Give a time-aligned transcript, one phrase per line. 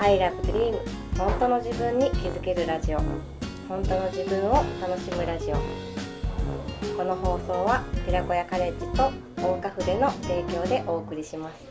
[0.00, 0.72] I love dream
[1.18, 2.98] 本当の自分に気づけるラジオ。
[3.68, 5.56] 本当の自分を楽しむラジオ。
[6.96, 11.68] この放送は寺子屋カレッジと大岡筆の提供でお送りします。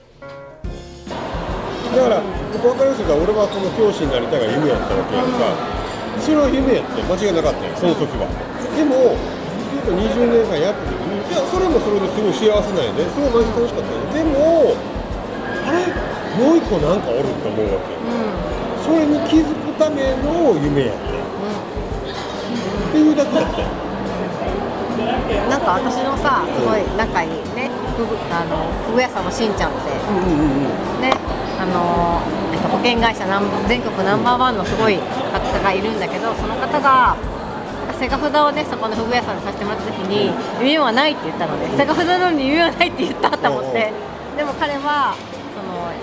[1.10, 8.30] だから分かりやすいから俺はこの教師になりたいが夢やったわけやんか、それは夢やって間違いなかったよその時は。
[8.78, 9.18] でも
[9.74, 13.10] ずっと20年間やってる時にいやそれもそれですごい幸せなんやで。
[13.10, 14.78] すごい毎日楽しかったよでも
[15.66, 16.09] あれ？
[16.38, 17.90] もう一個なんかおると思うわけ。
[18.84, 21.20] それに気づくための夢やって。
[22.90, 23.68] っていうだけだったよ
[25.48, 29.92] なんか私のさすごい仲いいねふぐあのふぐ屋さんのしんちゃんって。
[30.10, 31.02] うんうんうんうん。
[31.02, 31.14] ね
[31.60, 32.22] あの、
[32.54, 33.26] えっと、保険会社
[33.68, 37.16] 全国ナンバーワンのすごい方がいるんだけどその方が
[38.00, 43.92] セガ札をねそこのふぐ屋さんでさせてもらった時に夢はないって言ったのでセガ札なのに夢はないって言ったと思って。
[44.38, 45.16] でも彼は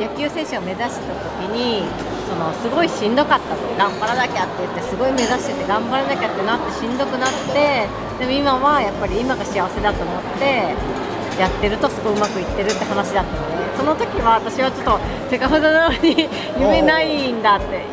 [0.00, 1.00] 野球選手を目指した
[1.40, 1.84] 時に
[2.28, 3.66] そのすごいしんどかったと。
[3.76, 7.86] 頑張らなきゃって言ってすごい目指してて頑張らなきゃってなってしんどくなって
[8.18, 10.74] でも今はやっぱり今が幸せだと思って
[11.38, 17.84] やってるとすごいうまくいってるって話だったのでその時は私はちょっとセガ札なのに 夢ないんだって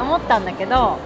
[0.00, 0.98] 思ったんだけど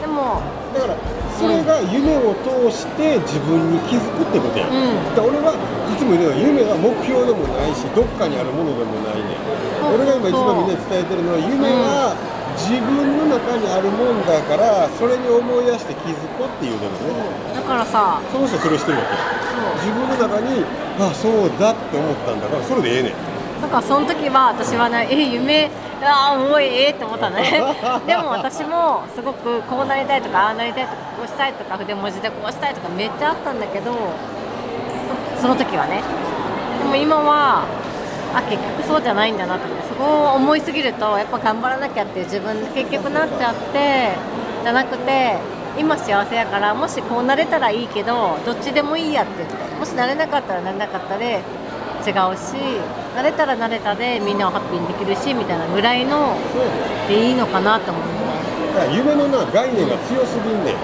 [0.00, 0.40] でも
[0.72, 0.94] だから
[1.38, 5.28] それが夢を通して自分に気づくってことや、うん。
[5.28, 5.52] 俺は
[5.92, 9.36] いつも言うのは夢は目標でもないしどっかにあるものでもないね。
[9.92, 12.16] 俺が今一番みんなに伝えてるのは夢は
[12.56, 17.52] 自分の中にあるもんだからそれに思い出して気づこうっていうのね。
[17.52, 19.12] だからさその人はそれをしてるわけ。
[19.84, 20.64] 自分の中に
[20.96, 23.12] あそうだって思ったんだからそれでええねん。
[23.60, 25.70] なんかその時は私はね、え夢
[26.02, 27.62] ああもうええって思ったのね。
[28.08, 33.92] でも私もすごくこうなりたいとかああなりたいとかこうしたいとか筆文字でこうしたいとかめっちゃあったんだけど
[35.42, 36.00] そその時はね。
[36.78, 37.66] でも今は
[38.32, 44.14] あ結局そうじゃないんだなと思ってそこを思いすぎるとやっぱ頑張らなきゃっていう自分に結局なっちゃって
[44.62, 45.36] じゃなくて
[45.76, 51.42] 今幸せやからもしこうなれたらいいけどどっちでもいいやって言ってもしなれなかったらなれなかったで
[52.06, 52.54] 違うし
[53.14, 56.38] 慣れたら慣れたでみんなをハッピーにできるしみたいなぐらいの
[57.08, 58.04] でいいのかなと思う。
[58.90, 60.76] 夢のな概念が強すぎんねん、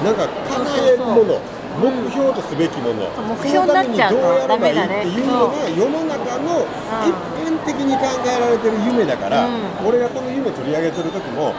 [0.00, 0.04] うん。
[0.04, 1.38] なんか叶えるもの
[1.74, 6.62] 目標とすべきもの、そう目標になっちゃうやればいいダメだねっていうのが世の中の
[7.02, 7.10] 一
[7.42, 9.88] 般的に考えられてる夢だから、うん。
[9.88, 11.52] 俺がこの夢取り上げてる時も、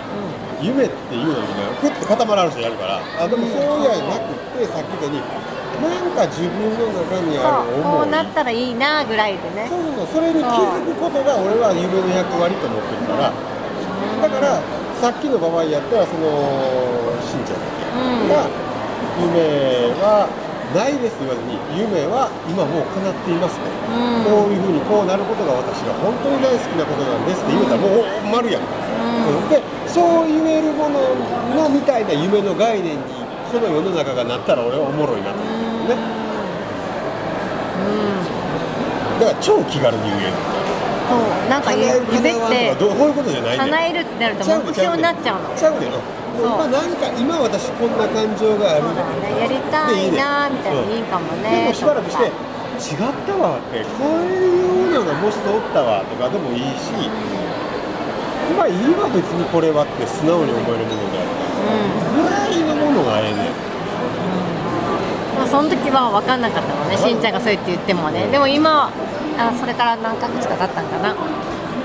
[0.62, 5.20] 夢っていうのにねふっと固まられる人やるからあでもそうじゃなくてさっき言ったように
[5.84, 8.08] なんか自分の中にあるそうこ思い。
[8.08, 9.68] うなったらいいなぐらいでね。
[9.68, 13.34] そうそうそうそれに気づくことが俺は夢の役割と思ってるから
[14.24, 14.64] だから
[15.04, 16.24] さっきの場合やったらその
[17.20, 18.32] しんちゃんだっけ、うん。
[18.32, 18.48] が
[19.20, 20.28] 夢は
[20.74, 24.26] ないですって言わずに夢は今もう叶っていますと、うん。
[24.26, 28.66] こういうふうにこうなることが私が本当に大好きなことなんですって言うたらもう丸やん。
[28.66, 29.50] か、うん。
[29.50, 31.00] でそう言えるもの
[31.56, 35.40] のみたいな夢の概念にこの世の中がなったら俺はおもろいなと。
[35.40, 35.96] 思うね
[39.20, 40.34] だから超気軽に言える。
[41.08, 41.20] そう。
[41.48, 45.56] なんか叶える夢ってどういうことじゃない叶えるってなると目標になっちゃうの。
[45.56, 45.92] ちゃうねん。
[45.92, 46.02] もう
[46.40, 49.04] 今なんか今私こんな感情があるそうだ。
[49.06, 52.32] ねやりたいなみたいないいかもでねもしばらくして違っ
[53.26, 56.92] たわってこういうのがもしおったわとかでもいいし
[58.58, 61.30] まあいいわ別にこれはって素直に思えるものである
[62.24, 62.76] ぐらい。
[62.76, 63.52] のものがええねん。
[65.38, 66.98] まあ、その時は分かんなかったのね。
[66.98, 68.28] しんちゃんがそう言って言ってもね。
[68.28, 68.90] でも今
[69.38, 71.16] あそれから何ヶ月か経ったんかな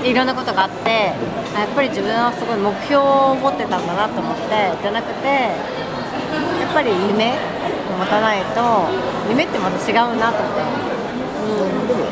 [0.03, 1.13] いろんなことがあって
[1.55, 5.53] あやっぱり自分はすごい目標を持ってたんだなと思ってじゃなくてや
[6.69, 7.37] っぱり夢を
[7.99, 8.89] 持たないと
[9.29, 10.63] 夢ってまた違うなと思って。
[11.41, 12.05] でも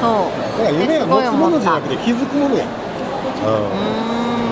[0.00, 2.64] そうだから夢は持つものじゃなくて気づくものや。
[2.64, 3.54] うん。
[3.54, 4.44] うーん。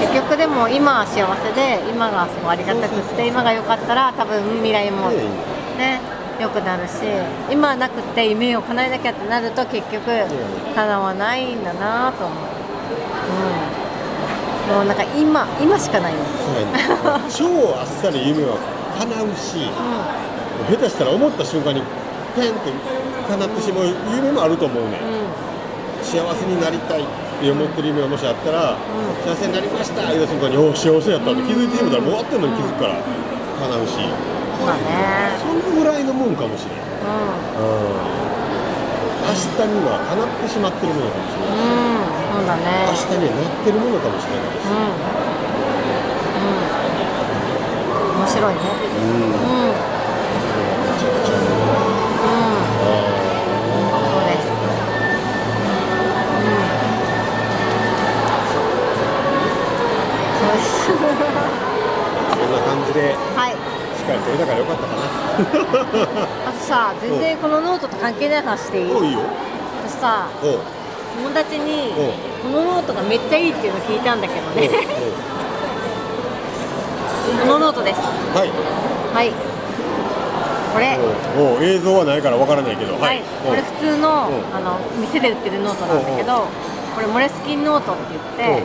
[0.00, 6.00] 結局でも今は幸せで今がすごいありがたくって今が良かったら多分未来もね
[6.40, 7.02] 良くなるし
[7.50, 10.04] 今はなくて夢を叶えなきゃってなると結局
[10.74, 12.38] 叶わないんだなと思う、
[14.70, 16.72] うん、もうなんか今今しかないよ、そうやね
[17.26, 18.56] ん超あっさり夢は
[18.98, 19.68] 叶うし
[20.68, 21.82] 下手したら思った瞬間に
[22.34, 22.72] ペンって
[23.28, 23.86] 叶ってしまう
[24.16, 25.02] 夢もあると思うねん。
[25.02, 25.14] うん。
[25.14, 25.50] うん
[26.02, 27.06] 幸せになりたいっ
[27.40, 28.76] て思ってる夢がもしあったら、
[29.22, 33.98] 幸せになりました言うた瞬間にお幸せやったって気づいてしまったらもう終わってんのに気づくから叶うし
[34.66, 35.38] まあね。
[35.40, 36.84] そのぐらいのもんかもしれん、う
[39.20, 42.40] 明日には叶ってしまってるものかもしれない、んうん。
[42.40, 44.80] そうだね明日にはなってるものかもしれないです、うん。
[44.80, 45.04] う
[48.16, 48.20] ん。
[48.20, 48.60] 面白いね。
[48.96, 49.32] うん。
[49.32, 49.99] うん
[66.46, 68.92] あとさ全然このノートと関係ない話していい？
[68.92, 69.20] おういいよ。
[69.86, 71.92] 私さ友達に
[72.42, 74.70] このノートがめっちゃいいっていうのを聞いたんだけどね。
[77.42, 78.00] このノートです。
[78.00, 78.50] はい。
[79.14, 79.32] はい。
[80.72, 80.98] これ。
[81.38, 82.98] おうおう映像はないからわからないけど。
[82.98, 84.32] はい、これ普通のう。
[84.54, 86.46] んあの店で売ってるノートなんだけど
[86.94, 88.02] これモレスキンノートって
[88.38, 88.62] 言って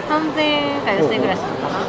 [0.00, 1.80] 3000円か4000円ぐらいするのかな？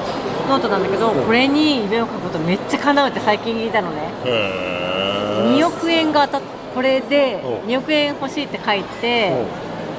[0.49, 1.25] ノートなんだけどうん。
[1.25, 4.09] これに夢を書くことめっちゃ叶うって最近聞いたのね。
[4.25, 5.57] へー。
[5.57, 6.41] 2億円が当たっ
[6.73, 7.69] これでうん。
[7.69, 9.45] 2億円欲しいって書いて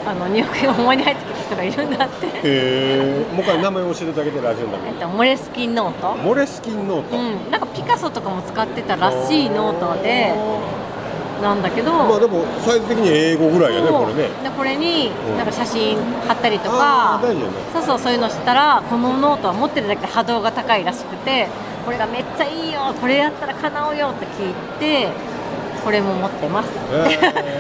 [0.07, 2.27] あの2億円がほんまに入ってきた人がいるんだって。
[2.27, 6.17] へえもう一回名前教えてだけでラジオのためにえっとモレスキンノート。
[6.17, 7.51] モレスキンノート、うん。
[7.51, 10.35] なんかピカソとかも使ってたらしいノートで
[11.43, 14.29] なんだけどまあでもサイズ的に A5ぐらいやねこれね。
[14.43, 15.37] でこれにうん。
[15.37, 15.97] なんか写真
[16.27, 17.53] 貼ったりとかあー大事よね。
[17.73, 21.49] そうそうそういうのしたらこのノートは持ってるだけで波動が高いらしくて
[21.85, 25.09] これがめっちゃいいよこれやったら叶うよって聞いて
[25.85, 27.05] これも持ってます、え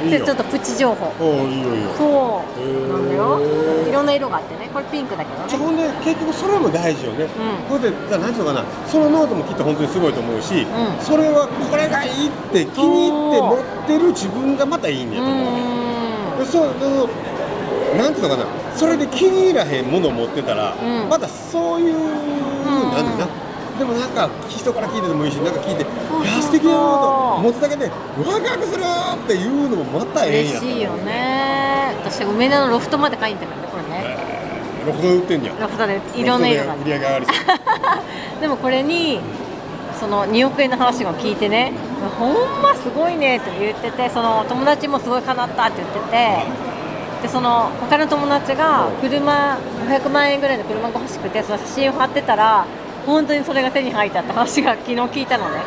[0.04, 1.12] ーいい ちょっとプチ情報。
[1.48, 1.88] いいよいいよ。
[1.96, 2.60] そう。
[2.60, 3.40] へーなんだよ。
[3.88, 4.70] いろんな色があってね。
[4.72, 5.64] これピンクだけどね。
[5.64, 7.28] ほんで結局それも大事よね、ん。
[7.68, 8.64] これでじゃあ何ていうのかな。
[8.86, 10.66] そのノートもきっと本当にすごいと思うし、ん。
[11.00, 15.34] それはこれがいいって気に入って持ってる自分がまたいいんやうと思う。
[15.36, 15.60] ね、
[16.36, 16.38] ん。
[16.38, 16.64] でそう
[17.96, 18.46] なんていうのかな。
[18.76, 21.08] それで気に入らへんものを持ってたら、うん。
[21.08, 23.47] またそういう、んなんだな
[23.78, 25.86] でもなんか人から聞いててもいいしなんか聞いて「い
[26.36, 28.82] や素敵なノート持つだけでワクワクする!」
[29.24, 31.94] っていうのもまたええんやと嬉しいよね。
[32.04, 34.16] 私梅田のロフトまで買いに行ったからねこれね。
[34.86, 35.60] ロフトで売ってんじゃん。
[35.60, 37.34] ロフトでいろんな色が売り上げ上がりそう。
[38.40, 39.20] でもこれに
[40.00, 41.72] その2億円の話を聞いてね
[42.18, 42.32] ほん
[42.62, 46.46] ますごいねって言っててその友達もすごい叶ったって言ってて
[47.22, 49.58] でその他の友達が車
[49.88, 52.64] 500万円ぐらいの車が欲しくてその写真を貼ってたら
[53.08, 55.62] 本当にそれが手に入ったって話が昨日聞いたのね。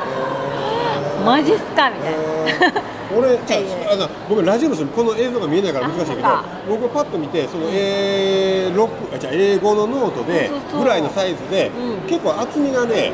[1.26, 2.82] マジっすかみたいな。
[3.18, 3.58] 俺 じゃ
[3.90, 6.28] ああのごめんラジオの人にこの映像が見えないから難しいけど
[6.70, 12.10] 僕パッと見てその A6 あじゃあ英語のノートでぐらいのサイズで、うん。
[12.10, 13.12] 結構厚みがね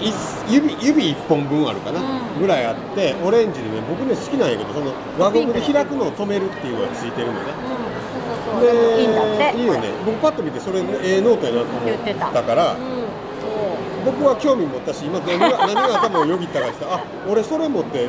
[0.00, 0.12] い
[0.48, 2.40] 指指1本分あるかな、うん。
[2.40, 7.38] ぐらいあってオレンジでね僕ね好きなんやけどその輪ゴムで開くのを止めるっていうのがついてるのね。
[7.38, 7.98] うん。
[8.58, 8.96] そうそうそう。
[8.96, 9.58] でいいんだって。
[9.58, 9.90] いいよね。
[10.04, 12.26] 僕パッと見てそれ、ええノートやなと思言ってた。
[12.42, 12.74] から
[14.04, 18.08] 僕は興味持ったし今何が何が頭をよぎったかってあ俺それ持って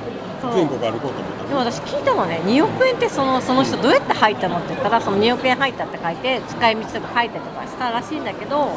[0.54, 1.48] 全国歩こうと思った。
[1.48, 8.72] でも私聞いたのね2億円ってそのその人どうやって入ったのって言ったらその2億円入ったって書いて使い道とか書いたりとかしたらしいんだけど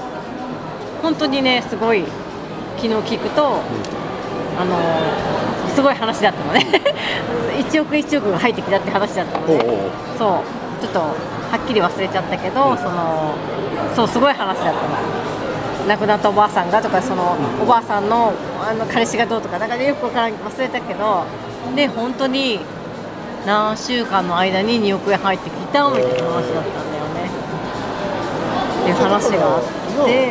[1.02, 2.04] 本当にねすごい
[2.76, 3.60] 昨日聞くと、
[4.58, 4.76] あの
[5.74, 6.66] すごい話だったのね。
[7.70, 9.54] 1億1億が入ってきたって話だったのね。
[9.54, 9.90] おうおうおう。
[10.18, 10.82] そう。
[10.82, 11.14] ちょっとは
[11.62, 13.34] っきり忘れちゃったけど、その
[13.94, 14.78] そうすごい話だったの
[15.88, 21.24] 亡くなったおばあさんがとかそのおばあさんのあの彼氏がどうとかなんかねよくわからん忘れたけど
[21.74, 22.60] で本当に
[23.46, 27.30] 何週間の間に2億円入ってきたみたいな話だったんだよね。
[28.82, 30.26] っていう話があって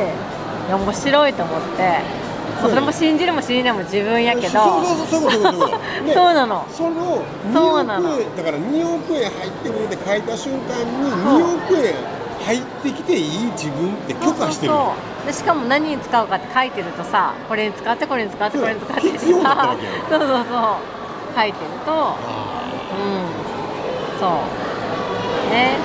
[0.68, 2.22] いや面白いと思って。
[2.62, 4.50] それも信じるも信じないも自分やけど。
[4.50, 4.80] そ
[6.30, 6.64] う なの。
[6.72, 8.10] そのそうなの。
[8.10, 11.96] 2億円だから2億円入ってくるって書いた瞬間に2億円
[12.42, 14.74] 入ってきていい自分って許可してる
[15.26, 19.02] でしかも何に使うかって書いてるとさこれに使ってこれに使ってこれに使って。
[19.02, 20.92] 必要だったわさけや そうそうそう。
[21.36, 21.92] 書いてると。
[21.92, 22.16] あ
[22.92, 24.20] うん。
[24.20, 24.30] そう。
[25.54, 25.78] ね。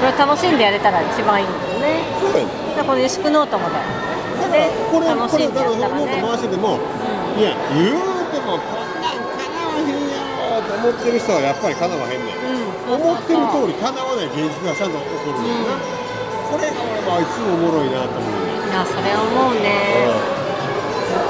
[0.00, 2.02] これ楽しんでやれたら一番いいんだよね。
[2.18, 2.50] ーそうやね。
[2.76, 3.84] でこの牛久ノートもだよ。
[4.42, 6.78] だからでこれ楽しんでやこれだからったらねノート回してても
[7.38, 7.96] いや言う
[8.32, 10.18] てもこんなんかなわへんや
[10.58, 12.41] ろと思ってる人はやっぱりかなわへんねんうん、うん、
[12.94, 15.78] 思ってる通りり叶わない現実がちゃんと起こるんだよな、
[16.50, 18.52] これが俺はいつもおもろいなと思うね。
[18.68, 20.42] いやそれ思うね。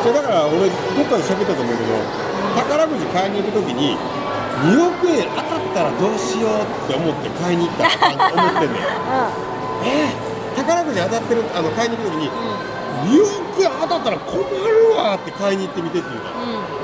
[0.02, 1.94] それだから俺どっかで喋ったと思うけど
[2.58, 3.96] 宝くじ買いに行くときに
[4.66, 8.78] 2億円当たったらどうしようって思って買いに行ったと思ってんね
[9.82, 9.86] ん。
[9.86, 12.30] えー、宝くじ当たってるあの買いに行くときに
[13.10, 16.30] 2億円当たったら困るわって買いに行ってみてって言うか。
[16.30, 16.81] らうんうん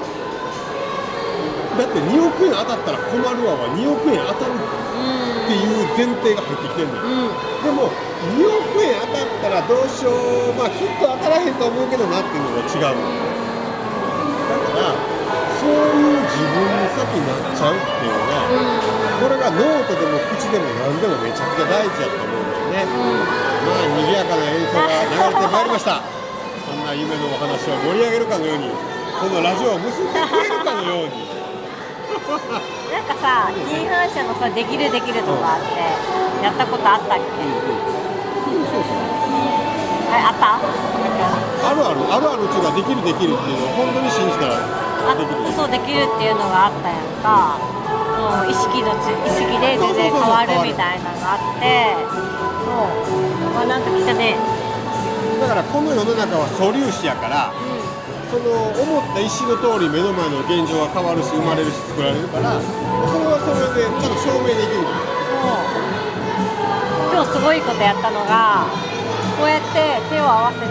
[1.79, 7.07] だって2億円当たったら困るわは2億円当たるうんっていう前提が入ってきてんねん。
[7.07, 7.39] うん。
[7.63, 7.89] でも
[8.35, 10.53] 2億円当たったらどうしよう。
[10.59, 14.93] まあきっと当たらへんと思うけどなっていうのが違うだから
[15.63, 18.43] そういう自分に先になっちゃうっていうのが、
[19.23, 22.91] これがノートでも口でも何でもめちゃくちゃ大事だと思うんだよね、
[23.67, 26.03] まあ賑やかな演奏が流れてまいりました。
[26.65, 31.38] そんな夢のお話を盛り上げるかのようにこのラジオを結んでくれるかのように
[32.19, 35.79] なんかさ D 反射のさできるできるとかあって
[36.43, 37.23] やったことあったっけ？
[40.11, 40.59] ああった？
[40.59, 42.01] あるある。
[42.09, 45.53] あるあるうちができるできるっていうのを本当に信じたらあできる。
[45.53, 47.59] そうできるっていうのがあったやんか。
[47.59, 51.95] そう意識のち意識で全然変わるみたいなのがあって。
[52.67, 53.55] そう。
[53.55, 54.35] まあなんか来たね。
[55.41, 57.53] だからこの世の中は素粒子やから
[58.29, 62.69] その思った意思の通り目の前の現状が変わるし生まれるし作られるからそ
[63.17, 64.85] れはそれでちゃんと証明できる。
[67.09, 68.67] 今日すごいことやったのが
[69.41, 70.69] こうやって手を合わせて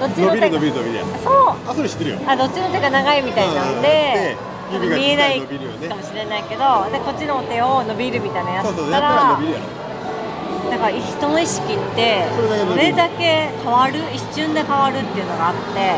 [0.00, 1.56] どっちの手伸びる伸びる伸びるやそう。
[1.70, 2.18] あそれ知ってるよ。
[2.26, 9.85] あどっちの手が長いみたいなんで見えないかもしれないけどでこっちの手を伸びるみたいなやつやったら伸びるやろ
[10.70, 12.24] だから人の意識って
[12.68, 15.96] どれだけ変わる一瞬で変わるっていうのがあって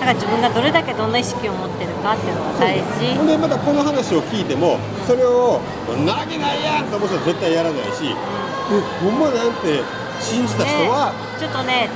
[0.00, 3.16] だから自分がどれだけどんな意識を持ってるかっていうのが大事。
[3.16, 5.60] ほんでまたこの話を聞いてもそれを
[6.06, 8.08] 「なわけないやん!」と思う人は絶対やらないし
[8.72, 9.82] 「えほんまなんて
[10.20, 11.88] 信じた人はちょっとね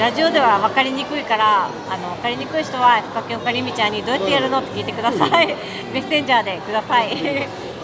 [0.00, 5.46] ラジオでは分かりにくいからあの分かりにくい人は深木岡りみちゃんにどうやってやるのって聞いてください。
[5.92, 7.08] メッセンジャーでください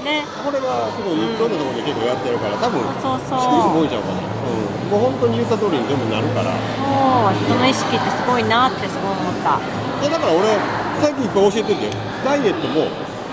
[0.00, 0.24] ね。
[0.44, 3.40] これはすごいいろんなところで結構やってるから多分そうそう。
[3.40, 6.50] 知ってる人も多いんちゃうかな、うん、もう本当に言った通りに全部なるから。
[6.50, 9.60] そう人の意識ってすごいなってすごい思った。
[9.60, 10.56] いやだから俺
[11.00, 11.92] 最近いっぱい教えてて
[12.24, 12.88] ダイエットも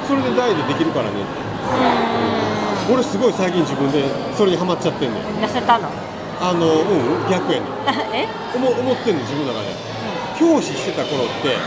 [0.08, 1.24] それでダイエットできるからね。
[1.24, 5.90] って俺すごい最近自分でそれにハマっちゃってんねん痩せたの？
[6.40, 7.70] あのうん逆やねん。
[8.16, 8.28] え？
[8.56, 9.76] 思思ってんねん自分の中で。
[10.38, 11.58] 教師してた頃って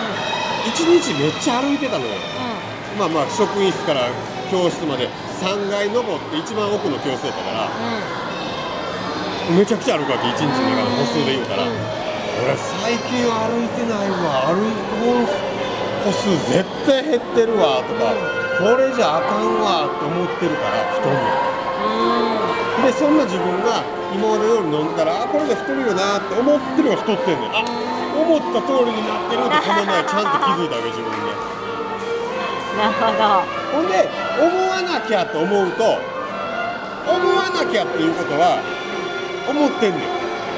[0.64, 2.12] 一日めっちゃ歩いてたのよ。
[2.96, 4.06] まあまあ職員室から
[4.50, 5.08] 教室まで
[5.40, 7.70] 3階登って一番奥の教室やったから
[9.56, 11.64] めちゃくちゃ歩くわけ1日の中で歩数で言うたら。
[12.40, 14.48] 俺最近歩いてないわ。
[14.48, 15.28] 歩く
[16.06, 18.16] 歩数絶対減ってるわとか
[18.56, 21.20] これじゃあかんわって思ってるから太んね
[22.80, 22.88] ん。
[22.88, 27.52] でそんな自分が今まで通り飲んだらあこれで太るよなって思ってるが太ってんねん。
[27.52, 31.59] あ思った通りになってるってこの前ちゃんと気づいたわけ自分で
[32.76, 33.42] なるほど。
[33.72, 34.08] ほんで
[34.38, 35.98] 思わなきゃと思うと
[37.06, 38.58] 思わなきゃっていうことは
[39.48, 40.02] 思ってんねん。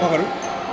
[0.02, 0.24] わかる？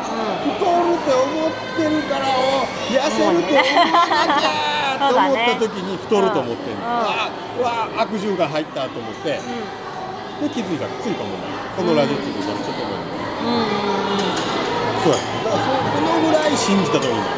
[0.10, 4.52] 太るって思ってるからお痩せるって思わなきゃ
[5.00, 6.84] と思った時に太ると思ってんねん、うん。
[6.84, 7.30] あ
[7.60, 9.40] うわ悪循環入ったと思って。
[10.40, 13.04] で気づいたついたもんないこのラジオ聞いてからちょっと前に
[13.44, 14.32] うんうんうん。
[15.04, 17.36] そうやだからそこのぐらい信じた通りになる。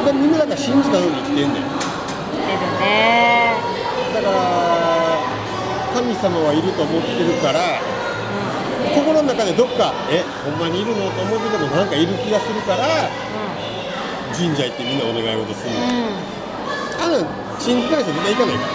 [0.00, 0.06] ん。
[0.06, 1.75] でみんなだから信じた通りに生きてんねん
[2.80, 3.56] ね。
[4.14, 4.34] だから
[5.94, 7.80] 神様はいると思ってるから
[8.94, 13.08] 心の中でどっかえほんまにいるのと思っててもなんかいる気がするから
[14.36, 15.72] 神社行ってみんなお願い事する。
[15.72, 15.88] の、うん。
[15.88, 16.36] うん
[16.96, 17.26] あんなん
[17.60, 18.68] 信じたい人絶対行かないから。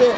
[0.00, 0.08] で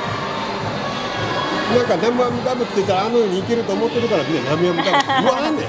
[1.67, 5.67] なんか南無阿弥陀仏って言ったらあの世に行けると思ってるからみんな南無阿弥陀仏って言わんねん。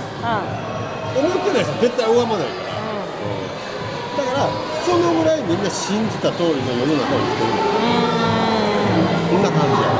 [1.18, 2.67] 思ってない人絶対拝まないから
[4.88, 5.60] そのぐらいみん。
[5.64, 7.60] な信じた通りの世の中を生きてるの
[9.28, 9.44] こん。
[9.44, 9.92] な感じや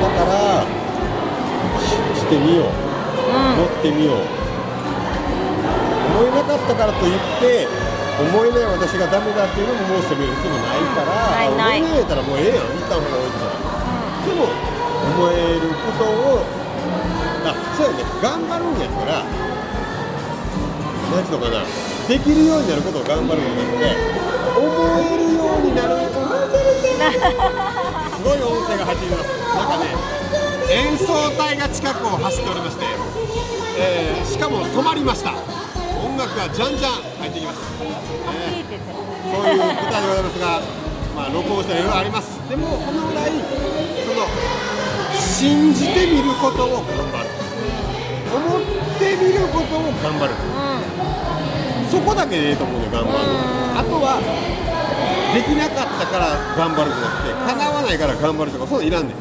[0.00, 0.64] だから
[2.16, 2.72] してみよう
[3.60, 4.16] 乗ってみよう
[6.16, 7.68] 思えなかったからといって
[8.18, 12.64] 思えない私がダメだっていうのももう責める必要もないから、ないない思えないやったらもうええやん。
[12.74, 13.52] 一旦ほら置いてたら
[14.24, 16.42] でも思えることを
[17.44, 18.80] あそうやね頑張るん。
[18.80, 19.22] やったら
[21.10, 21.64] 何ていうのかな
[22.08, 23.84] できるようになることを頑張るんじゃなくて
[24.58, 24.66] 思
[24.98, 25.96] えるようになる
[28.16, 29.28] すごい音声が入っています。
[29.54, 29.94] なんかね
[30.70, 32.84] 演奏隊が近くを走っておりまして、
[33.78, 35.32] えーしかも止まりました。
[36.04, 38.78] 音楽がじゃんじゃん入ってきます、えー
[39.28, 40.60] そういう舞台でございますが、
[41.16, 42.38] まあ、録音したらいろいろあります。
[42.48, 44.26] でもこのぐらいその
[45.14, 47.28] 信じてみることを頑張る。
[48.28, 48.60] 思っ
[48.98, 50.34] てみることを頑張る。
[51.90, 53.18] そこだけでいいと思うね頑張る
[53.78, 54.20] あとは
[55.34, 59.16] できなかったから頑張るじゃなくて叶わないから頑張るとかそういうのいらんねん。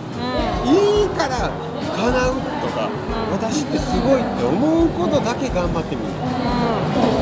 [0.67, 2.89] いいから叶うとか
[3.31, 6.11] 私ってすごいって思うことだけ頑張ってみる。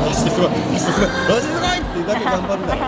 [0.06, 2.82] 私ってすごい私ってすごい私ってすごいってだけ頑張るんだよ。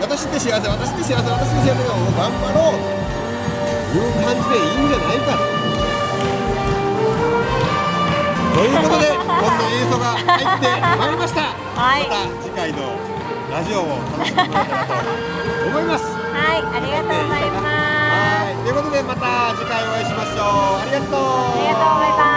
[0.00, 2.80] 私って幸せ私って幸せ私って幸せを頑張ろう。
[3.92, 5.32] という感じでいいんじゃないか
[8.52, 9.25] ということで
[9.86, 10.66] こんな映像が入って
[10.98, 12.02] まいりました、はい。
[12.08, 12.98] また次回の
[13.50, 14.98] ラジオを楽しんでもらえたらと
[15.68, 16.04] 思います。
[16.10, 17.64] はいありがとうございます。
[17.64, 18.54] はい。
[18.66, 20.82] ということでまた次回お会いしましょう。
[20.82, 21.14] ありがとう。
[21.14, 22.34] ありがとうバイバ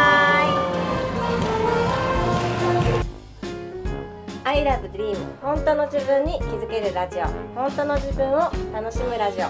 [4.45, 7.25] イ I love dream 本当の自分に気づけるラジオ。
[7.55, 9.49] 本当の自分を楽しむラジオ。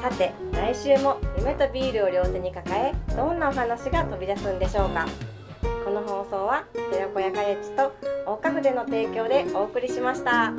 [0.00, 5.04] さて来週も夢とビールを両手に抱えどんなお話が飛び出すんでしょうか。
[5.04, 5.10] こ
[6.00, 7.92] の放送は寺子屋カレッジと
[8.26, 10.52] 大花筆の提供でお送りしました。